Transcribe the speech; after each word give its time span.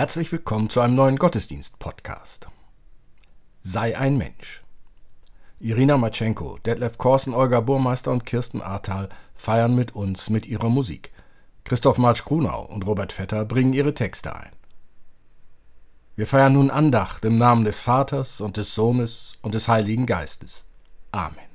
Herzlich 0.00 0.32
willkommen 0.32 0.70
zu 0.70 0.80
einem 0.80 0.94
neuen 0.94 1.18
Gottesdienst-Podcast. 1.18 2.48
Sei 3.60 3.98
ein 3.98 4.16
Mensch. 4.16 4.64
Irina 5.58 5.98
Matschenko, 5.98 6.56
Detlef 6.64 6.96
Korsen, 6.96 7.34
Olga 7.34 7.60
Burmeister 7.60 8.10
und 8.10 8.24
Kirsten 8.24 8.62
Ahrtal 8.62 9.10
feiern 9.34 9.74
mit 9.74 9.94
uns 9.94 10.30
mit 10.30 10.46
ihrer 10.46 10.70
Musik. 10.70 11.12
Christoph 11.64 11.98
Marsch 11.98 12.24
Grunau 12.24 12.64
und 12.64 12.86
Robert 12.86 13.12
Vetter 13.12 13.44
bringen 13.44 13.74
ihre 13.74 13.92
Texte 13.92 14.34
ein. 14.34 14.52
Wir 16.16 16.26
feiern 16.26 16.54
nun 16.54 16.70
Andacht 16.70 17.22
im 17.26 17.36
Namen 17.36 17.64
des 17.64 17.82
Vaters 17.82 18.40
und 18.40 18.56
des 18.56 18.74
Sohnes 18.74 19.36
und 19.42 19.52
des 19.52 19.68
Heiligen 19.68 20.06
Geistes. 20.06 20.64
Amen. 21.12 21.50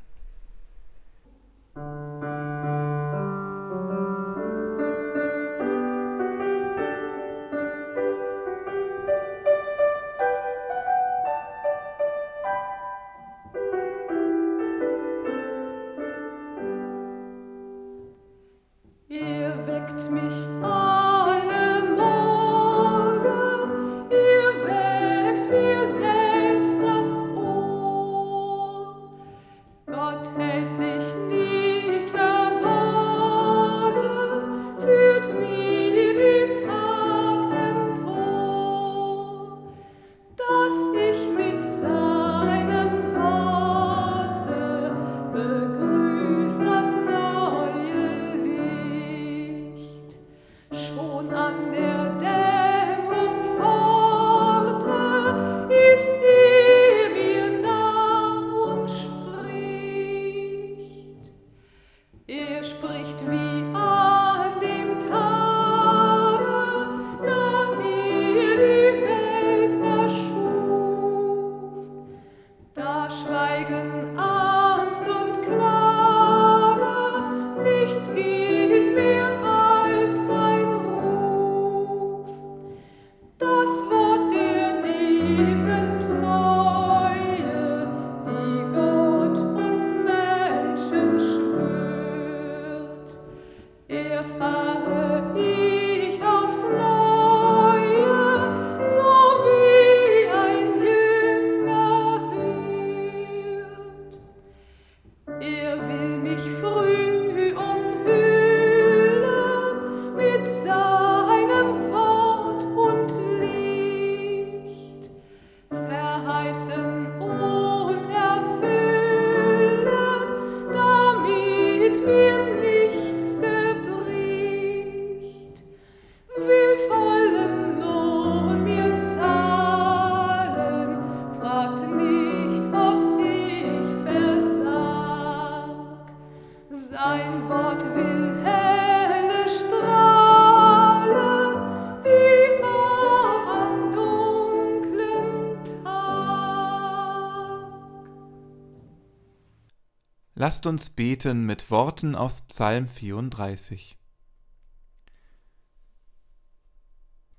Lasst 150.45 150.67
uns 150.67 150.91
beten 150.91 151.47
mit 151.47 151.71
Worten 151.71 152.13
aus 152.13 152.41
Psalm 152.41 152.87
34. 152.87 153.97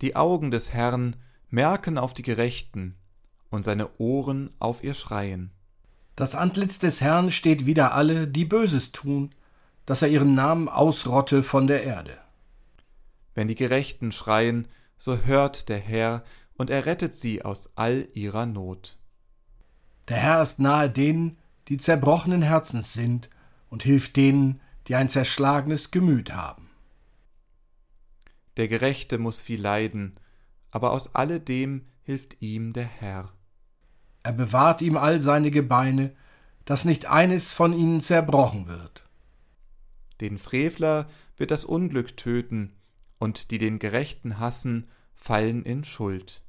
Die 0.01 0.17
Augen 0.17 0.51
des 0.51 0.73
Herrn 0.73 1.15
merken 1.49 1.99
auf 1.99 2.15
die 2.15 2.25
Gerechten 2.25 2.97
und 3.49 3.63
seine 3.63 3.97
Ohren 4.01 4.51
auf 4.59 4.83
ihr 4.83 4.95
Schreien. 4.95 5.53
Das 6.17 6.35
Antlitz 6.35 6.81
des 6.81 7.01
Herrn 7.01 7.31
steht 7.31 7.65
wider 7.65 7.95
alle, 7.95 8.27
die 8.27 8.45
Böses 8.45 8.91
tun, 8.91 9.33
dass 9.85 10.03
er 10.03 10.09
ihren 10.09 10.35
Namen 10.35 10.69
ausrotte 10.69 11.45
von 11.45 11.69
der 11.69 11.85
Erde. 11.85 12.19
Wenn 13.37 13.47
die 13.47 13.55
Gerechten 13.55 14.11
schreien, 14.11 14.67
so 14.99 15.19
hört 15.19 15.69
der 15.69 15.79
Herr 15.79 16.25
und 16.57 16.71
er 16.71 16.87
rettet 16.87 17.15
sie 17.15 17.45
aus 17.45 17.71
all 17.77 18.09
ihrer 18.15 18.47
Not. 18.47 18.99
Der 20.09 20.17
Herr 20.17 20.43
ist 20.43 20.59
nahe 20.59 20.91
denen, 20.91 21.39
die 21.69 21.79
zerbrochenen 21.79 22.43
Herzens 22.43 22.93
sind, 22.93 23.31
und 23.69 23.83
hilft 23.83 24.17
denen, 24.17 24.61
die 24.87 24.95
ein 24.95 25.09
zerschlagenes 25.09 25.91
Gemüt 25.91 26.35
haben. 26.35 26.71
Der 28.57 28.69
Gerechte 28.69 29.19
muss 29.19 29.43
viel 29.43 29.61
leiden, 29.61 30.15
aber 30.71 30.93
aus 30.93 31.15
alledem 31.15 31.87
hilft 32.03 32.41
ihm 32.41 32.73
der 32.73 32.85
Herr. 32.85 33.33
Er 34.23 34.33
bewahrt 34.33 34.83
ihm 34.83 34.97
all 34.97 35.19
seine 35.19 35.51
Gebeine, 35.51 36.15
dass 36.65 36.85
nicht 36.85 37.07
eines 37.07 37.53
von 37.53 37.73
ihnen 37.73 38.01
zerbrochen 38.01 38.67
wird. 38.67 39.05
Den 40.21 40.39
Frevler 40.39 41.09
wird 41.37 41.51
das 41.51 41.65
Unglück 41.65 42.17
töten, 42.17 42.73
und 43.19 43.51
die 43.51 43.59
den 43.59 43.79
Gerechten 43.79 44.39
hassen, 44.39 44.89
fallen 45.15 45.65
in 45.65 45.85
Schuld. 45.85 46.43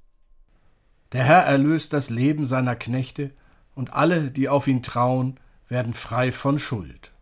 Der 1.14 1.24
Herr 1.24 1.44
erlöst 1.44 1.94
das 1.94 2.10
Leben 2.10 2.46
seiner 2.46 2.76
Knechte, 2.76 3.32
und 3.78 3.94
alle, 3.94 4.32
die 4.32 4.50
auf 4.50 4.68
ihn 4.68 4.82
trauen, 4.82 5.40
werden 5.68 5.94
frei 5.94 6.32
von 6.32 6.58
Schuld. 6.58 7.14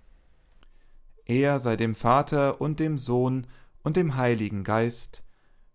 Er 1.26 1.60
sei 1.60 1.76
dem 1.76 1.96
Vater 1.96 2.62
und 2.62 2.80
dem 2.80 2.98
Sohn 2.98 3.46
und 3.84 3.98
dem 3.98 4.16
Heiligen 4.16 4.64
Geist, 4.64 5.24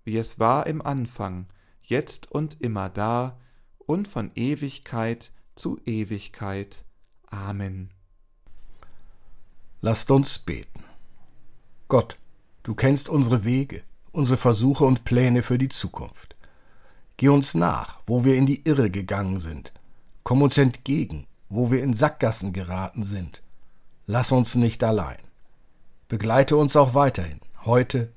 wie 0.04 0.16
es 0.16 0.38
war 0.38 0.66
im 0.66 0.80
Anfang, 0.80 1.48
jetzt 1.82 2.32
und 2.32 2.62
immer 2.62 2.88
da 2.88 3.38
und 3.76 4.08
von 4.08 4.30
Ewigkeit 4.34 5.32
zu 5.54 5.78
Ewigkeit. 5.84 6.86
Amen. 7.26 7.90
Lasst 9.82 10.10
uns 10.10 10.38
beten. 10.38 10.82
Gott, 11.88 12.16
du 12.62 12.74
kennst 12.74 13.10
unsere 13.10 13.44
Wege, 13.44 13.82
unsere 14.12 14.38
Versuche 14.38 14.84
und 14.86 15.04
Pläne 15.04 15.42
für 15.42 15.58
die 15.58 15.68
Zukunft. 15.68 16.36
Geh 17.18 17.28
uns 17.28 17.52
nach, 17.52 18.00
wo 18.06 18.24
wir 18.24 18.36
in 18.36 18.46
die 18.46 18.62
Irre 18.64 18.90
gegangen 18.90 19.40
sind, 19.40 19.74
Komm 20.22 20.42
uns 20.42 20.58
entgegen, 20.58 21.26
wo 21.48 21.70
wir 21.70 21.82
in 21.82 21.94
Sackgassen 21.94 22.52
geraten 22.52 23.02
sind. 23.02 23.42
Lass 24.06 24.32
uns 24.32 24.54
nicht 24.54 24.82
allein. 24.84 25.18
Begleite 26.08 26.56
uns 26.56 26.76
auch 26.76 26.94
weiterhin, 26.94 27.40
heute, 27.64 28.12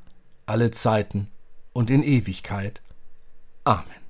alle 0.46 0.72
Zeiten 0.72 1.30
und 1.74 1.90
in 1.90 2.04
Ewigkeit. 2.04 2.82
Amen. 3.64 4.03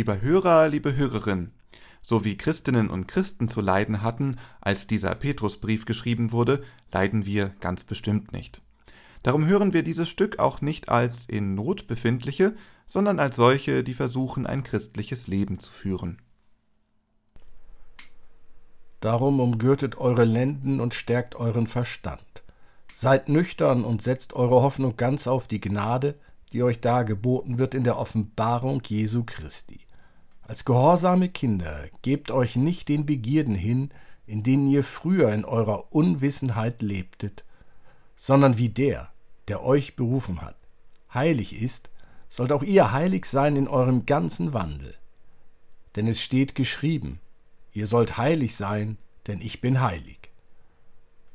Lieber 0.00 0.22
Hörer, 0.22 0.66
liebe 0.68 0.96
Hörerin, 0.96 1.50
so 2.00 2.24
wie 2.24 2.38
Christinnen 2.38 2.88
und 2.88 3.06
Christen 3.06 3.48
zu 3.48 3.60
leiden 3.60 4.00
hatten, 4.00 4.38
als 4.62 4.86
dieser 4.86 5.14
Petrusbrief 5.14 5.84
geschrieben 5.84 6.32
wurde, 6.32 6.62
leiden 6.90 7.26
wir 7.26 7.50
ganz 7.60 7.84
bestimmt 7.84 8.32
nicht. 8.32 8.62
Darum 9.22 9.44
hören 9.44 9.74
wir 9.74 9.82
dieses 9.82 10.08
Stück 10.08 10.38
auch 10.38 10.62
nicht 10.62 10.88
als 10.88 11.26
in 11.26 11.54
Not 11.54 11.86
befindliche, 11.86 12.56
sondern 12.86 13.18
als 13.18 13.36
solche, 13.36 13.84
die 13.84 13.92
versuchen, 13.92 14.46
ein 14.46 14.62
christliches 14.62 15.26
Leben 15.26 15.58
zu 15.58 15.70
führen. 15.70 16.22
Darum 19.00 19.38
umgürtet 19.38 19.98
eure 19.98 20.24
Lenden 20.24 20.80
und 20.80 20.94
stärkt 20.94 21.34
euren 21.34 21.66
Verstand. 21.66 22.42
Seid 22.90 23.28
nüchtern 23.28 23.84
und 23.84 24.00
setzt 24.00 24.32
eure 24.32 24.62
Hoffnung 24.62 24.96
ganz 24.96 25.26
auf 25.26 25.46
die 25.46 25.60
Gnade, 25.60 26.18
die 26.54 26.62
euch 26.62 26.80
dargeboten 26.80 27.58
wird 27.58 27.74
in 27.74 27.84
der 27.84 27.98
Offenbarung 27.98 28.80
Jesu 28.86 29.24
Christi. 29.26 29.80
Als 30.50 30.64
gehorsame 30.64 31.28
Kinder 31.28 31.84
gebt 32.02 32.32
euch 32.32 32.56
nicht 32.56 32.88
den 32.88 33.06
Begierden 33.06 33.54
hin, 33.54 33.90
in 34.26 34.42
denen 34.42 34.66
ihr 34.66 34.82
früher 34.82 35.32
in 35.32 35.44
eurer 35.44 35.94
Unwissenheit 35.94 36.82
lebtet, 36.82 37.44
sondern 38.16 38.58
wie 38.58 38.68
der, 38.68 39.12
der 39.46 39.62
euch 39.62 39.94
berufen 39.94 40.42
hat, 40.42 40.56
heilig 41.14 41.62
ist, 41.62 41.88
sollt 42.28 42.50
auch 42.50 42.64
ihr 42.64 42.90
heilig 42.90 43.26
sein 43.26 43.54
in 43.54 43.68
eurem 43.68 44.06
ganzen 44.06 44.52
Wandel. 44.52 44.96
Denn 45.94 46.08
es 46.08 46.20
steht 46.20 46.56
geschrieben, 46.56 47.20
ihr 47.72 47.86
sollt 47.86 48.18
heilig 48.18 48.56
sein, 48.56 48.96
denn 49.28 49.40
ich 49.40 49.60
bin 49.60 49.80
heilig. 49.80 50.32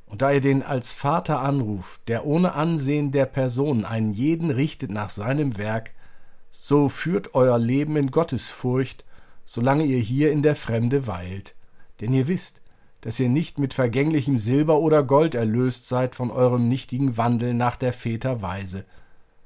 Und 0.08 0.24
da 0.24 0.34
ihr 0.34 0.42
den 0.42 0.62
als 0.62 0.92
Vater 0.92 1.40
anruft, 1.40 2.02
der 2.10 2.26
ohne 2.26 2.54
Ansehen 2.54 3.14
der 3.14 3.28
Person 3.28 3.86
einen 3.86 4.12
jeden 4.12 4.52
richtet 4.52 4.92
nach 4.92 5.10
seinem 5.10 5.58
Werk, 5.58 5.92
so 6.52 6.90
führt 6.90 7.34
euer 7.34 7.58
Leben 7.58 7.96
in 7.96 8.12
Gottesfurcht, 8.12 9.05
solange 9.46 9.86
ihr 9.86 10.00
hier 10.00 10.32
in 10.32 10.44
der 10.44 10.56
Fremde 10.56 11.08
weilt. 11.08 11.56
Denn 12.02 12.14
ihr 12.14 12.28
wisst, 12.28 12.62
dass 13.02 13.20
ihr 13.20 13.30
nicht 13.30 13.60
mit 13.60 13.74
vergänglichem 13.74 14.38
Silber 14.38 14.80
oder 14.80 15.04
Gold 15.04 15.36
erlöst 15.36 15.88
seid 15.88 16.16
von 16.16 16.32
eurem 16.32 16.68
nichtigen 16.68 17.18
Wandel 17.18 17.54
nach 17.54 17.76
der 17.76 17.94
Väter 17.94 18.42
Weise, 18.42 18.86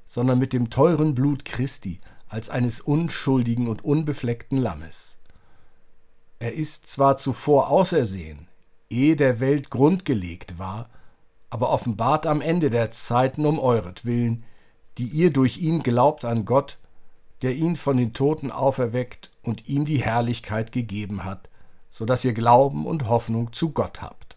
sondern 0.06 0.38
mit 0.38 0.52
dem 0.52 0.70
teuren 0.70 1.14
Blut 1.14 1.44
Christi 1.44 2.00
als 2.26 2.48
eines 2.48 2.80
unschuldigen 2.80 3.68
und 3.68 3.84
unbefleckten 3.84 4.56
Lammes. 4.56 5.18
Er 6.38 6.54
ist 6.54 6.86
zwar 6.86 7.18
zuvor 7.18 7.68
ausersehen, 7.68 8.48
ehe 8.88 9.14
der 9.14 9.40
Welt 9.40 9.68
Grund 9.68 10.06
gelegt 10.06 10.58
war, 10.58 10.88
aber 11.50 11.70
offenbart 11.70 12.26
am 12.26 12.40
Ende 12.40 12.70
der 12.70 12.90
Zeiten 12.90 13.44
um 13.44 13.58
euretwillen, 13.58 14.44
die 14.96 15.08
ihr 15.08 15.32
durch 15.32 15.58
ihn 15.58 15.82
glaubt 15.82 16.24
an 16.24 16.44
Gott, 16.46 16.78
der 17.42 17.54
ihn 17.54 17.76
von 17.76 17.96
den 17.96 18.14
Toten 18.14 18.50
auferweckt 18.50 19.29
und 19.42 19.68
ihm 19.68 19.84
die 19.84 20.02
Herrlichkeit 20.02 20.72
gegeben 20.72 21.24
hat, 21.24 21.48
so 21.88 22.04
dass 22.04 22.24
ihr 22.24 22.34
Glauben 22.34 22.86
und 22.86 23.08
Hoffnung 23.08 23.52
zu 23.52 23.72
Gott 23.72 24.02
habt. 24.02 24.36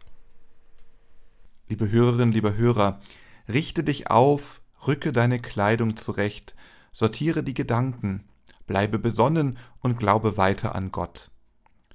Liebe 1.67 1.89
Hörerinnen, 1.89 2.33
lieber 2.33 2.55
Hörer, 2.55 2.99
richte 3.47 3.83
dich 3.83 4.09
auf, 4.09 4.61
rücke 4.87 5.11
deine 5.11 5.39
Kleidung 5.39 5.97
zurecht, 5.97 6.55
sortiere 6.91 7.43
die 7.43 7.53
Gedanken, 7.53 8.25
bleibe 8.67 8.99
besonnen 8.99 9.57
und 9.79 9.97
glaube 9.97 10.37
weiter 10.37 10.75
an 10.75 10.91
Gott. 10.91 11.31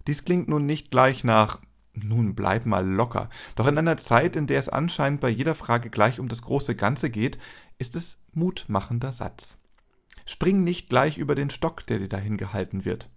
Dies 0.07 0.25
klingt 0.25 0.49
nun 0.49 0.67
nicht 0.67 0.91
gleich 0.91 1.25
nach 1.25 1.61
nun 2.05 2.35
bleib 2.35 2.67
mal 2.67 2.87
locker. 2.87 3.29
Doch 3.57 3.67
in 3.67 3.79
einer 3.79 3.97
Zeit, 3.97 4.37
in 4.37 4.47
der 4.47 4.59
es 4.59 4.69
anscheinend 4.69 5.21
bei 5.21 5.29
jeder 5.29 5.55
Frage 5.55 5.91
gleich 5.91 6.21
um 6.21 6.29
das 6.29 6.43
große 6.43 6.75
Ganze 6.75 7.11
geht, 7.11 7.39
ist 7.79 7.97
es 7.97 8.19
mutmachender 8.33 9.13
Satz. 9.13 9.59
Spring 10.29 10.63
nicht 10.63 10.91
gleich 10.91 11.17
über 11.17 11.35
den 11.35 11.49
Stock, 11.49 11.87
der 11.87 12.01
dir 12.01 12.09
dahin 12.09 12.37
gehalten 12.37 12.85
wird. 12.85 13.09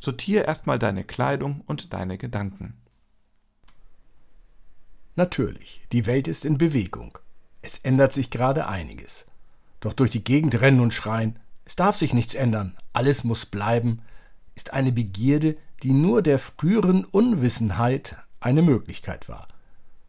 Sortier 0.00 0.44
erstmal 0.44 0.78
deine 0.78 1.02
Kleidung 1.02 1.62
und 1.66 1.94
deine 1.94 2.18
Gedanken. 2.18 2.74
Natürlich, 5.16 5.80
die 5.92 6.04
Welt 6.04 6.28
ist 6.28 6.44
in 6.44 6.58
Bewegung. 6.58 7.16
Es 7.62 7.78
ändert 7.78 8.12
sich 8.12 8.28
gerade 8.28 8.68
einiges. 8.68 9.24
Doch 9.80 9.94
durch 9.94 10.10
die 10.10 10.22
Gegend 10.22 10.60
rennen 10.60 10.80
und 10.80 10.92
schreien, 10.92 11.38
es 11.64 11.74
darf 11.74 11.96
sich 11.96 12.12
nichts 12.12 12.34
ändern, 12.34 12.76
alles 12.92 13.24
muss 13.24 13.46
bleiben, 13.46 14.02
ist 14.54 14.74
eine 14.74 14.92
Begierde, 14.92 15.56
die 15.82 15.94
nur 15.94 16.20
der 16.20 16.38
früheren 16.38 17.06
Unwissenheit 17.06 18.16
eine 18.40 18.60
Möglichkeit 18.60 19.30
war. 19.30 19.48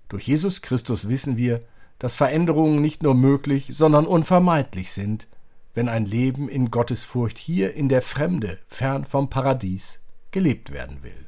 Durch 0.10 0.28
Jesus 0.28 0.62
Christus 0.62 1.08
wissen 1.08 1.38
wir, 1.38 1.62
dass 2.00 2.16
Veränderungen 2.16 2.82
nicht 2.82 3.02
nur 3.02 3.16
möglich, 3.16 3.70
sondern 3.72 4.06
unvermeidlich 4.06 4.92
sind, 4.92 5.30
wenn 5.74 5.90
ein 5.90 6.06
Leben 6.06 6.50
in 6.50 6.72
Gottesfurcht 6.72 7.38
hier 7.38 7.74
in 7.74 7.90
der 7.90 8.02
Fremde, 8.02 8.60
fern 8.68 9.06
vom 9.06 9.30
Paradies, 9.30 10.02
gelebt 10.32 10.72
werden 10.72 11.04
will. 11.04 11.28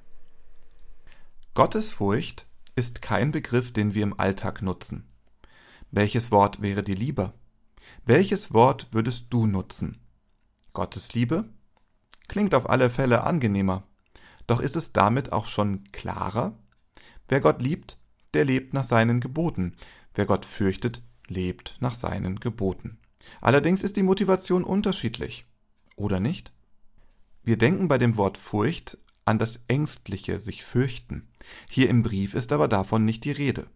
Gottesfurcht 1.53 2.47
ist 2.75 3.01
kein 3.01 3.31
Begriff, 3.31 3.71
den 3.73 3.93
wir 3.93 4.03
im 4.03 4.19
Alltag 4.19 4.61
nutzen. 4.61 5.07
Welches 5.91 6.31
Wort 6.31 6.61
wäre 6.61 6.83
dir 6.83 6.95
lieber? 6.95 7.33
Welches 8.05 8.53
Wort 8.53 8.87
würdest 8.91 9.27
du 9.29 9.45
nutzen? 9.45 9.97
Gottesliebe 10.73 11.49
Klingt 12.31 12.55
auf 12.55 12.69
alle 12.69 12.89
Fälle 12.89 13.25
angenehmer. 13.25 13.83
Doch 14.47 14.61
ist 14.61 14.77
es 14.77 14.93
damit 14.93 15.33
auch 15.33 15.47
schon 15.47 15.83
klarer? 15.91 16.57
Wer 17.27 17.41
Gott 17.41 17.61
liebt, 17.61 17.97
der 18.33 18.45
lebt 18.45 18.73
nach 18.73 18.85
seinen 18.85 19.19
Geboten. 19.19 19.75
Wer 20.15 20.25
Gott 20.25 20.45
fürchtet, 20.45 21.03
lebt 21.27 21.75
nach 21.81 21.93
seinen 21.93 22.39
Geboten. 22.39 23.00
Allerdings 23.39 23.83
ist 23.83 23.95
die 23.95 24.03
Motivation 24.03 24.63
unterschiedlich. 24.63 25.45
Oder 25.95 26.19
nicht? 26.19 26.53
Wir 27.43 27.57
denken 27.57 27.87
bei 27.87 27.97
dem 27.97 28.17
Wort 28.17 28.37
Furcht 28.37 28.97
an 29.25 29.39
das 29.39 29.59
ängstliche 29.67 30.39
sich 30.39 30.63
fürchten. 30.63 31.29
Hier 31.69 31.89
im 31.89 32.03
Brief 32.03 32.33
ist 32.33 32.51
aber 32.51 32.67
davon 32.67 33.05
nicht 33.05 33.23
die 33.25 33.31
Rede. 33.31 33.67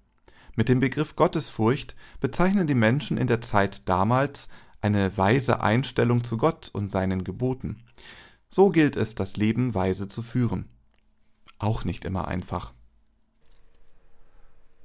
Mit 0.56 0.70
dem 0.70 0.80
Begriff 0.80 1.16
Gottesfurcht 1.16 1.96
bezeichnen 2.20 2.68
die 2.68 2.76
Menschen 2.76 3.18
in 3.18 3.28
der 3.28 3.42
Zeit 3.42 3.88
damals 3.90 4.48
eine 4.82 5.18
weise 5.18 5.62
Einstellung 5.62 6.24
zu 6.24 6.38
Gott 6.38 6.70
und 6.74 6.90
seinen 6.90 7.24
Geboten. 7.24 7.84
So 8.50 8.70
gilt 8.70 8.96
es, 8.96 9.16
das 9.16 9.36
Leben 9.36 9.74
weise 9.76 10.08
zu 10.08 10.22
führen. 10.22 10.70
Auch 11.58 11.84
nicht 11.84 12.06
immer 12.06 12.28
einfach. 12.28 12.74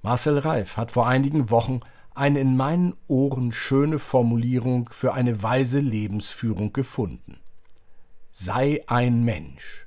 Marcel 0.02 0.38
Reif 0.38 0.76
hat 0.76 0.92
vor 0.92 1.06
einigen 1.06 1.50
Wochen 1.50 1.80
eine 2.20 2.40
in 2.40 2.54
meinen 2.54 2.94
Ohren 3.06 3.50
schöne 3.50 3.98
Formulierung 3.98 4.90
für 4.92 5.14
eine 5.14 5.42
weise 5.42 5.80
Lebensführung 5.80 6.74
gefunden. 6.74 7.40
Sei 8.30 8.84
ein 8.88 9.24
Mensch. 9.24 9.86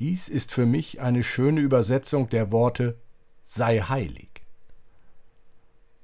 Dies 0.00 0.28
ist 0.28 0.50
für 0.50 0.66
mich 0.66 1.00
eine 1.00 1.22
schöne 1.22 1.60
Übersetzung 1.60 2.28
der 2.28 2.50
Worte 2.50 2.98
sei 3.44 3.78
heilig. 3.78 4.42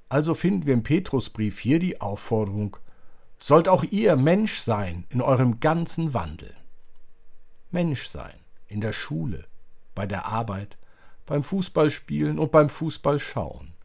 Also 0.08 0.34
finden 0.34 0.66
wir 0.66 0.74
im 0.74 0.84
Petrusbrief 0.84 1.58
hier 1.58 1.80
die 1.80 2.00
Aufforderung, 2.00 2.76
sollt 3.40 3.68
auch 3.68 3.82
ihr 3.82 4.14
Mensch 4.14 4.60
sein 4.60 5.04
in 5.08 5.20
eurem 5.20 5.58
ganzen 5.58 6.14
Wandel. 6.14 6.54
Mensch 7.72 8.06
sein, 8.06 8.38
in 8.68 8.80
der 8.80 8.92
Schule, 8.92 9.46
bei 9.96 10.06
der 10.06 10.26
Arbeit, 10.26 10.78
beim 11.26 11.42
Fußballspielen 11.42 12.38
und 12.38 12.52
beim 12.52 12.68
Fußballschauen. 12.68 13.77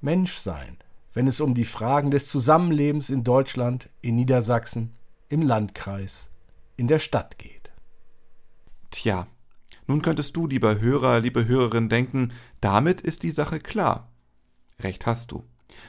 Mensch 0.00 0.34
sein, 0.34 0.78
wenn 1.12 1.26
es 1.26 1.40
um 1.40 1.54
die 1.54 1.66
Fragen 1.66 2.10
des 2.10 2.26
Zusammenlebens 2.28 3.10
in 3.10 3.22
Deutschland, 3.22 3.90
in 4.00 4.16
Niedersachsen, 4.16 4.94
im 5.28 5.42
Landkreis, 5.42 6.30
in 6.76 6.88
der 6.88 6.98
Stadt 6.98 7.38
geht. 7.38 7.70
Tja, 8.90 9.26
nun 9.86 10.00
könntest 10.00 10.36
du, 10.36 10.46
lieber 10.46 10.80
Hörer, 10.80 11.20
liebe 11.20 11.46
Hörerin, 11.46 11.90
denken, 11.90 12.32
damit 12.62 13.02
ist 13.02 13.22
die 13.22 13.30
Sache 13.30 13.60
klar. 13.60 14.10
Recht 14.80 15.04
hast 15.04 15.32
du. 15.32 15.44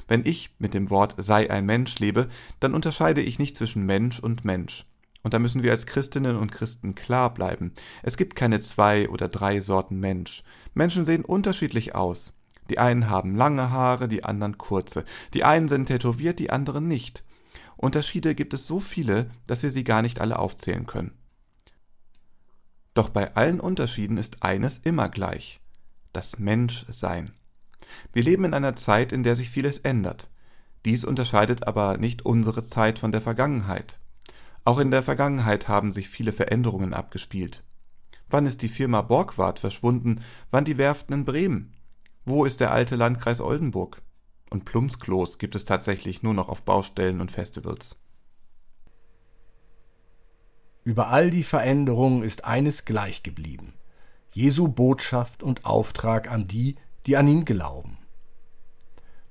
Wenn 0.10 0.26
ich 0.26 0.54
mit 0.60 0.74
dem 0.74 0.90
Wort 0.90 1.16
sei 1.18 1.50
ein 1.50 1.66
Mensch 1.66 1.98
lebe, 2.00 2.28
dann 2.60 2.74
unterscheide 2.76 3.22
ich 3.22 3.40
nicht 3.40 3.56
zwischen 3.56 3.86
Mensch 3.86 4.20
und 4.20 4.44
Mensch. 4.44 4.86
Und 5.24 5.34
da 5.34 5.40
müssen 5.40 5.64
wir 5.64 5.72
als 5.72 5.86
Christinnen 5.86 6.36
und 6.36 6.52
Christen 6.52 6.96
klar 6.96 7.34
bleiben. 7.34 7.74
Es 8.04 8.18
gibt 8.18 8.36
keine 8.36 8.60
zwei 8.60 9.08
oder 9.08 9.30
drei 9.30 9.62
Sorten 9.62 10.00
Mensch. 10.00 10.44
Menschen 10.74 11.06
sehen 11.06 11.24
unterschiedlich 11.24 11.96
aus. 11.96 12.34
Die 12.70 12.80
einen 12.80 13.10
haben 13.10 13.36
lange 13.36 13.72
Haare, 13.72 14.08
die 14.08 14.24
anderen 14.24 14.58
kurze. 14.58 15.04
Die 15.34 15.44
einen 15.44 15.68
sind 15.68 15.88
tätowiert, 15.88 16.40
die 16.40 16.52
anderen 16.52 16.88
nicht. 16.88 17.24
Unterschiede 17.76 18.36
gibt 18.36 18.54
es 18.54 18.68
so 18.68 18.80
viele, 18.80 19.30
dass 19.48 19.64
wir 19.64 19.72
sie 19.72 19.84
gar 19.84 20.02
nicht 20.02 20.22
alle 20.22 20.40
aufzählen 20.40 20.86
können. 20.86 21.18
Doch 22.94 23.10
bei 23.10 23.36
allen 23.36 23.60
Unterschieden 23.60 24.18
ist 24.18 24.44
eines 24.44 24.78
immer 24.80 25.10
gleich. 25.10 25.62
Das 26.14 26.40
Menschsein. 26.40 27.32
Wir 28.14 28.24
leben 28.24 28.46
in 28.46 28.54
einer 28.54 28.76
Zeit, 28.76 29.12
in 29.12 29.24
der 29.24 29.36
sich 29.36 29.50
vieles 29.50 29.80
ändert. 29.80 30.30
Dies 30.86 31.06
unterscheidet 31.06 31.68
aber 31.68 31.98
nicht 31.98 32.26
unsere 32.26 32.64
Zeit 32.64 33.00
von 33.00 33.12
der 33.12 33.22
Vergangenheit. 33.22 34.00
Auch 34.64 34.80
in 34.80 34.92
der 34.92 35.04
Vergangenheit 35.04 35.68
haben 35.68 35.92
sich 35.92 36.10
viele 36.10 36.34
Veränderungen 36.34 36.94
abgespielt. 36.94 37.64
Wann 38.30 38.46
ist 38.46 38.62
die 38.62 38.70
Firma 38.70 39.02
Borgward 39.02 39.60
verschwunden? 39.60 40.22
Wann 40.52 40.66
die 40.66 40.78
Werften 40.78 41.14
in 41.14 41.26
Bremen? 41.26 41.74
Wo 42.26 42.46
ist 42.46 42.60
der 42.60 42.72
alte 42.72 42.96
Landkreis 42.96 43.42
Oldenburg? 43.42 44.02
Und 44.50 44.66
Plumpsklos 44.66 45.38
gibt 45.38 45.56
es 45.56 45.66
tatsächlich 45.66 46.24
nur 46.24 46.34
noch 46.34 46.50
auf 46.50 46.62
Baustellen 46.64 47.22
und 47.22 47.32
Festivals. 47.32 47.98
Über 50.84 51.08
all 51.08 51.30
die 51.30 51.44
Veränderungen 51.44 52.24
ist 52.24 52.44
eines 52.44 52.86
gleich 52.86 53.24
geblieben. 53.24 53.74
Jesu 54.34 54.68
Botschaft 54.68 55.42
und 55.42 55.66
Auftrag 55.66 56.30
an 56.30 56.48
die, 56.48 56.76
die 57.06 57.18
an 57.18 57.28
ihn 57.28 57.46
glauben. 57.46 57.98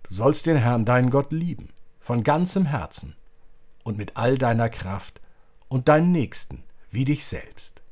Du 0.04 0.14
sollst 0.14 0.46
den 0.46 0.56
Herrn, 0.56 0.84
deinen 0.84 1.10
Gott, 1.10 1.32
lieben, 1.32 1.68
von 2.00 2.24
ganzem 2.24 2.66
Herzen 2.66 3.16
und 3.84 3.98
mit 3.98 4.16
all 4.16 4.36
deiner 4.36 4.68
Kraft 4.68 5.20
und 5.68 5.88
deinen 5.88 6.12
Nächsten 6.12 6.64
wie 6.90 7.04
dich 7.04 7.24
selbst. 7.24 7.82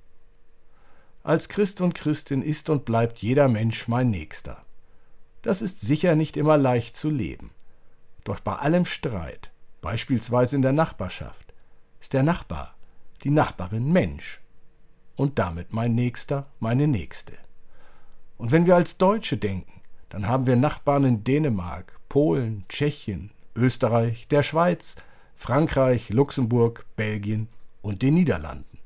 Als 1.23 1.49
Christ 1.49 1.81
und 1.81 1.95
Christin 1.95 2.43
ist 2.43 2.69
und 2.71 2.85
bleibt 2.85 3.19
jeder 3.19 3.49
Mensch 3.49 3.87
mein 3.87 4.11
Nächster. 4.11 4.64
Das 5.42 5.62
ist 5.62 5.80
sicher 5.80 6.16
nicht 6.16 6.37
immer 6.37 6.57
leicht 6.57 6.97
zu 6.97 7.11
leben. 7.11 7.50
Doch 8.25 8.40
bei 8.40 8.57
allem 8.57 8.85
Streit, 8.85 9.50
beispielsweise 9.80 10.57
in 10.57 10.62
der 10.62 10.73
Nachbarschaft, 10.73 11.54
ist 12.00 12.12
der 12.12 12.23
Nachbar, 12.23 12.75
die 13.25 13.30
Nachbarin 13.30 13.92
Mensch 13.92 14.40
und 15.16 15.38
damit 15.38 15.73
mein 15.73 15.95
Nächster, 15.95 16.47
meine 16.61 16.87
Nächste. 16.87 17.35
Und 18.37 18.52
wenn 18.52 18.66
wir 18.66 18.76
als 18.76 18.99
Deutsche 18.99 19.37
denken, 19.37 19.80
dann 20.09 20.28
haben 20.28 20.47
wir 20.47 20.57
Nachbarn 20.57 21.04
in 21.04 21.25
Dänemark, 21.25 22.00
Polen, 22.09 22.64
Tschechien, 22.68 23.33
Österreich, 23.54 24.28
der 24.28 24.42
Schweiz, 24.42 24.97
Frankreich, 25.35 26.09
Luxemburg, 26.11 26.87
Belgien 26.97 27.49
und 27.83 28.02
den 28.02 28.14
Niederlanden. 28.14 28.78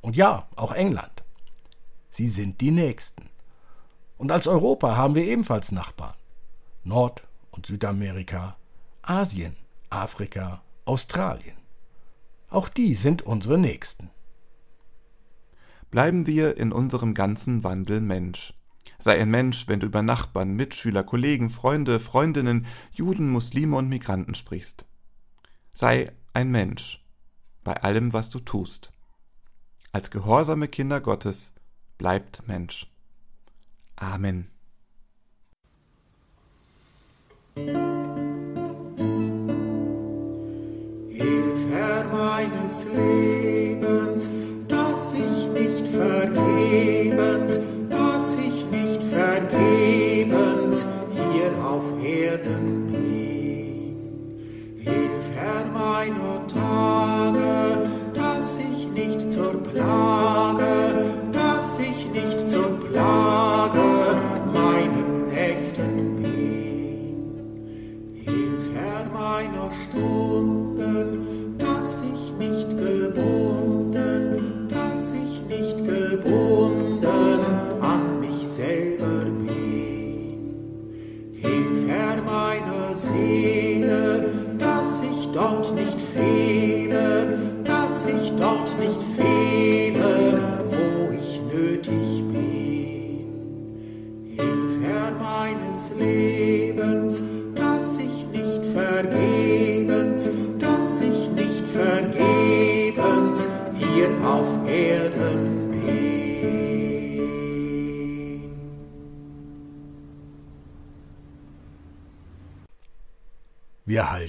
Und 0.00 0.16
ja, 0.16 0.48
auch 0.56 0.72
England. 0.72 1.24
Sie 2.10 2.28
sind 2.28 2.60
die 2.60 2.70
Nächsten. 2.70 3.30
Und 4.18 4.32
als 4.32 4.46
Europa 4.46 4.96
haben 4.96 5.14
wir 5.14 5.24
ebenfalls 5.24 5.72
Nachbarn. 5.72 6.14
Nord- 6.84 7.22
und 7.50 7.66
Südamerika, 7.66 8.56
Asien, 9.02 9.56
Afrika, 9.90 10.62
Australien. 10.84 11.56
Auch 12.50 12.68
die 12.68 12.94
sind 12.94 13.22
unsere 13.22 13.58
Nächsten. 13.58 14.10
Bleiben 15.90 16.26
wir 16.26 16.56
in 16.56 16.72
unserem 16.72 17.14
ganzen 17.14 17.64
Wandel 17.64 18.00
Mensch. 18.00 18.52
Sei 18.98 19.20
ein 19.20 19.30
Mensch, 19.30 19.68
wenn 19.68 19.80
du 19.80 19.86
über 19.86 20.02
Nachbarn, 20.02 20.54
Mitschüler, 20.54 21.04
Kollegen, 21.04 21.50
Freunde, 21.50 22.00
Freundinnen, 22.00 22.66
Juden, 22.92 23.30
Muslime 23.30 23.76
und 23.76 23.88
Migranten 23.88 24.34
sprichst. 24.34 24.86
Sei 25.72 26.12
ein 26.34 26.50
Mensch 26.50 27.04
bei 27.64 27.74
allem, 27.82 28.12
was 28.12 28.28
du 28.30 28.40
tust. 28.40 28.92
Als 29.92 30.10
gehorsame 30.10 30.68
Kinder 30.68 31.00
Gottes 31.00 31.54
bleibt 31.96 32.46
Mensch. 32.48 32.90
Amen. 34.00 34.48
Hilf, 41.08 41.70
Herr 41.72 42.04
meines 42.04 42.84
Lebens, 42.94 43.37
Seele, 82.98 84.28
dass 84.58 85.02
ich 85.02 85.28
dort 85.32 85.72
nicht 85.72 86.00
fehle, 86.00 86.37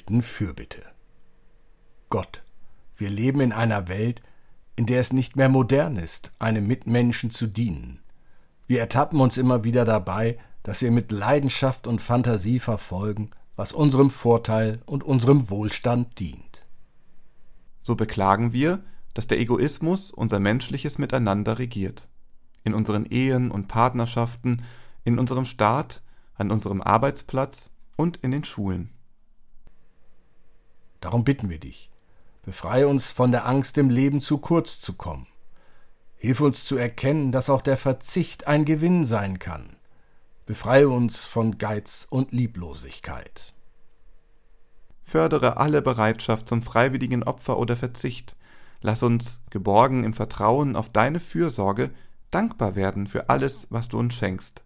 Halten 0.10 0.24
Fürbitte. 0.24 0.82
Gott, 2.10 2.42
wir 2.98 3.12
leben 3.12 3.42
in 3.42 3.52
einer 3.52 3.90
Welt, 3.90 4.24
in 4.76 4.88
der 4.88 5.02
es 5.02 5.14
nicht 5.14 5.36
mehr 5.36 5.50
modern 5.50 5.98
ist, 5.98 6.32
einem 6.40 6.66
Mitmenschen 6.66 7.30
zu 7.30 7.46
dienen. 7.46 8.00
Wir 8.66 8.80
ertappen 8.80 9.20
uns 9.20 9.38
immer 9.38 9.64
wieder 9.64 9.86
dabei, 9.86 10.40
dass 10.64 10.82
wir 10.82 10.90
mit 10.90 11.12
Leidenschaft 11.12 11.86
und 11.86 12.02
Fantasie 12.02 12.60
verfolgen, 12.60 13.30
was 13.56 13.72
unserem 13.72 14.10
Vorteil 14.10 14.82
und 14.88 15.04
unserem 15.04 15.52
Wohlstand 15.52 16.20
dient. 16.20 16.66
So 17.84 17.94
beklagen 17.94 18.52
wir, 18.52 18.84
dass 19.14 19.28
der 19.28 19.40
Egoismus 19.40 20.10
unser 20.10 20.40
menschliches 20.40 20.98
Miteinander 20.98 21.60
regiert. 21.60 22.10
In 22.64 22.74
unseren 22.74 23.06
Ehen 23.06 23.52
und 23.52 23.68
Partnerschaften, 23.68 24.64
in 25.04 25.20
unserem 25.20 25.46
Staat, 25.46 26.02
an 26.34 26.50
unserem 26.50 26.82
Arbeitsplatz 26.82 27.70
und 27.96 28.18
in 28.18 28.32
den 28.32 28.44
Schulen. 28.44 28.90
Darum 31.00 31.24
bitten 31.24 31.50
wir 31.50 31.60
dich, 31.60 31.90
befreie 32.44 32.88
uns 32.88 33.12
von 33.12 33.32
der 33.32 33.46
Angst, 33.46 33.78
im 33.78 33.90
Leben 33.90 34.22
zu 34.22 34.38
kurz 34.38 34.82
zu 34.82 34.94
kommen. 34.94 35.28
Hilf 36.18 36.42
uns 36.42 36.66
zu 36.66 36.76
erkennen, 36.76 37.32
dass 37.32 37.50
auch 37.50 37.62
der 37.62 37.78
Verzicht 37.78 38.48
ein 38.48 38.66
Gewinn 38.66 39.06
sein 39.06 39.40
kann. 39.40 39.78
Befreie 40.46 40.90
uns 40.90 41.26
von 41.26 41.58
Geiz 41.58 42.08
und 42.10 42.34
Lieblosigkeit. 42.34 43.54
Fördere 45.04 45.58
alle 45.58 45.82
Bereitschaft 45.82 46.50
zum 46.50 46.62
freiwilligen 46.62 47.24
Opfer 47.24 47.58
oder 47.58 47.78
Verzicht. 47.78 48.36
Lass 48.82 49.02
uns, 49.02 49.42
geborgen 49.50 50.04
im 50.04 50.14
Vertrauen 50.14 50.76
auf 50.76 50.90
deine 50.90 51.20
Fürsorge, 51.20 51.92
dankbar 52.32 52.76
werden 52.76 53.08
für 53.08 53.30
alles, 53.30 53.68
was 53.70 53.88
du 53.88 53.98
uns 53.98 54.14
schenkst, 54.14 54.64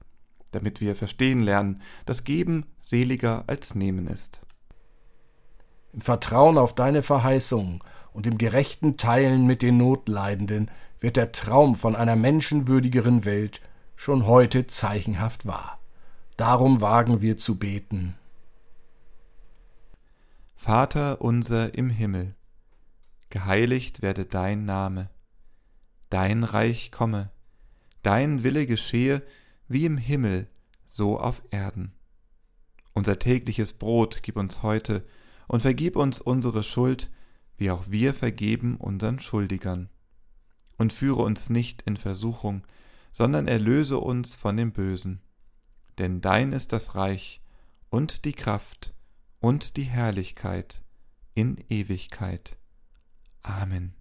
damit 0.52 0.82
wir 0.82 0.96
verstehen 0.96 1.44
lernen, 1.44 1.82
dass 2.06 2.24
Geben 2.24 2.66
seliger 2.82 3.44
als 3.48 3.76
Nehmen 3.76 4.08
ist. 4.08 4.42
Im 5.94 6.02
Vertrauen 6.02 6.58
auf 6.58 6.74
deine 6.74 7.04
Verheißungen 7.04 7.80
und 8.14 8.26
im 8.26 8.40
gerechten 8.40 8.98
Teilen 8.98 9.46
mit 9.46 9.62
den 9.62 9.78
Notleidenden 9.78 10.72
wird 11.00 11.18
der 11.18 11.32
Traum 11.32 11.76
von 11.76 11.96
einer 11.96 12.16
menschenwürdigeren 12.16 13.26
Welt 13.26 13.62
schon 13.96 14.26
heute 14.26 14.66
zeichenhaft 14.66 15.46
wahr. 15.46 15.80
Darum 16.36 16.82
wagen 16.82 17.22
wir 17.22 17.38
zu 17.38 17.60
beten. 17.60 18.16
Vater 20.56 21.22
unser 21.22 21.76
im 21.76 21.92
Himmel, 21.92 22.34
geheiligt 23.30 24.02
werde 24.02 24.26
dein 24.26 24.66
Name, 24.66 25.10
dein 26.10 26.44
Reich 26.44 26.92
komme, 26.92 27.30
dein 28.02 28.44
Wille 28.44 28.66
geschehe 28.66 29.22
wie 29.68 29.86
im 29.86 29.98
Himmel, 29.98 30.48
so 30.86 31.20
auf 31.20 31.44
Erden. 31.52 31.94
Unser 32.94 33.20
tägliches 33.20 33.74
Brot 33.74 34.24
gib 34.24 34.38
uns 34.38 34.64
heute 34.64 35.04
und 35.54 35.62
vergib 35.62 35.98
uns 35.98 36.20
unsere 36.20 36.64
Schuld, 36.64 37.12
wie 37.58 37.70
auch 37.70 37.84
wir 37.88 38.16
vergeben 38.16 38.76
unseren 38.76 39.20
Schuldigern. 39.20 39.88
Und 40.80 40.92
führe 40.92 41.22
uns 41.22 41.52
nicht 41.52 41.84
in 41.84 41.96
Versuchung, 41.96 42.64
sondern 43.12 43.48
erlöse 43.48 44.00
uns 44.00 44.36
von 44.36 44.58
dem 44.58 44.72
Bösen. 44.72 45.22
Denn 46.00 46.22
dein 46.22 46.54
ist 46.54 46.74
das 46.74 46.96
Reich 46.96 47.40
und 47.92 48.26
die 48.26 48.34
Kraft 48.34 48.96
und 49.42 49.78
die 49.78 49.84
Herrlichkeit 49.84 50.82
in 51.36 51.64
Ewigkeit. 51.70 52.58
Amen. 53.44 53.94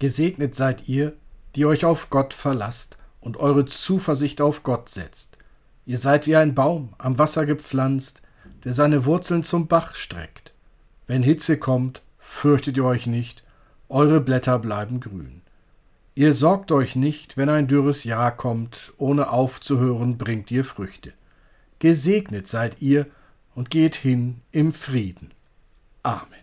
Gesegnet 0.00 0.56
seid 0.56 0.88
ihr, 0.88 1.16
die 1.54 1.66
euch 1.66 1.84
auf 1.84 2.10
Gott 2.10 2.34
verlasst 2.34 2.96
und 3.20 3.36
eure 3.36 3.64
Zuversicht 3.64 4.40
auf 4.40 4.64
Gott 4.64 4.88
setzt. 4.88 5.38
Ihr 5.86 5.98
seid 5.98 6.26
wie 6.26 6.34
ein 6.34 6.56
Baum 6.56 6.96
am 6.98 7.16
Wasser 7.16 7.46
gepflanzt, 7.46 8.22
der 8.64 8.72
seine 8.72 9.04
Wurzeln 9.04 9.44
zum 9.44 9.66
Bach 9.66 9.94
streckt. 9.94 10.52
Wenn 11.06 11.22
Hitze 11.22 11.58
kommt, 11.58 12.02
fürchtet 12.18 12.76
ihr 12.76 12.84
euch 12.84 13.06
nicht, 13.06 13.42
eure 13.88 14.20
Blätter 14.20 14.58
bleiben 14.58 15.00
grün. 15.00 15.42
Ihr 16.14 16.34
sorgt 16.34 16.72
euch 16.72 16.94
nicht, 16.94 17.36
wenn 17.36 17.48
ein 17.48 17.68
dürres 17.68 18.04
Jahr 18.04 18.36
kommt, 18.36 18.92
ohne 18.98 19.30
aufzuhören 19.30 20.18
bringt 20.18 20.50
ihr 20.50 20.64
Früchte. 20.64 21.12
Gesegnet 21.78 22.46
seid 22.48 22.80
ihr 22.80 23.06
und 23.54 23.70
geht 23.70 23.94
hin 23.94 24.40
im 24.50 24.72
Frieden. 24.72 25.32
Amen. 26.02 26.41